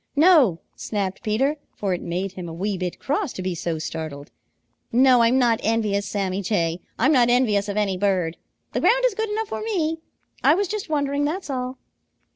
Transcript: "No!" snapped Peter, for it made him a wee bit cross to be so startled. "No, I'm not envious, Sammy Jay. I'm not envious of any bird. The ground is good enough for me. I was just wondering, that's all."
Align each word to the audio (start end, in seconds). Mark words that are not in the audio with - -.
"No!" 0.15 0.61
snapped 0.75 1.21
Peter, 1.21 1.57
for 1.75 1.93
it 1.93 2.01
made 2.01 2.31
him 2.31 2.49
a 2.49 2.53
wee 2.53 2.75
bit 2.75 2.97
cross 2.97 3.31
to 3.33 3.43
be 3.43 3.53
so 3.53 3.77
startled. 3.77 4.31
"No, 4.91 5.21
I'm 5.21 5.37
not 5.37 5.59
envious, 5.61 6.07
Sammy 6.07 6.41
Jay. 6.41 6.81
I'm 6.97 7.11
not 7.11 7.29
envious 7.29 7.69
of 7.69 7.77
any 7.77 7.97
bird. 7.97 8.37
The 8.73 8.79
ground 8.79 9.05
is 9.05 9.13
good 9.13 9.29
enough 9.29 9.49
for 9.49 9.61
me. 9.61 9.99
I 10.43 10.55
was 10.55 10.67
just 10.67 10.89
wondering, 10.89 11.23
that's 11.25 11.51
all." 11.51 11.77